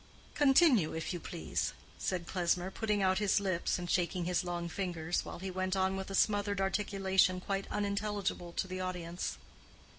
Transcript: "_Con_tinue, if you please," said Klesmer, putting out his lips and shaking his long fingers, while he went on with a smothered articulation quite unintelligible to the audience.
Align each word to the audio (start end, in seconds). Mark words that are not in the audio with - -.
"_Con_tinue, 0.35 0.97
if 0.97 1.13
you 1.13 1.19
please," 1.19 1.73
said 1.99 2.25
Klesmer, 2.25 2.71
putting 2.71 3.03
out 3.03 3.19
his 3.19 3.39
lips 3.39 3.77
and 3.77 3.87
shaking 3.87 4.25
his 4.25 4.43
long 4.43 4.67
fingers, 4.67 5.23
while 5.23 5.37
he 5.37 5.51
went 5.51 5.75
on 5.75 5.95
with 5.95 6.09
a 6.09 6.15
smothered 6.15 6.59
articulation 6.59 7.39
quite 7.39 7.67
unintelligible 7.69 8.51
to 8.53 8.67
the 8.67 8.79
audience. 8.81 9.37